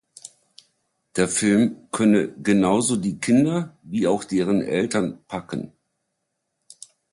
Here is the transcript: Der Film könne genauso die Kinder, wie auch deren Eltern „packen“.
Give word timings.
Der 1.15 1.27
Film 1.29 1.77
könne 1.91 2.29
genauso 2.41 2.95
die 2.95 3.19
Kinder, 3.19 3.77
wie 3.83 4.07
auch 4.07 4.23
deren 4.23 4.63
Eltern 4.63 5.23
„packen“. 5.27 5.73